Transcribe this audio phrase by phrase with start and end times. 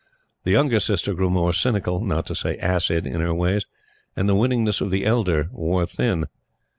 [0.45, 3.67] The younger sister grew more cynical not to say acid in her ways;
[4.15, 6.25] and the winningness of the elder wore thin.